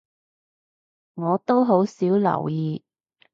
[1.13, 2.83] 我都好少留意